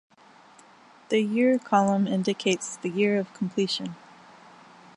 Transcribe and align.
The 1.09 1.19
"Year" 1.19 1.59
column 1.59 2.07
indicates 2.07 2.75
the 2.75 2.89
year 2.89 3.19
of 3.19 3.31
completion. 3.35 3.95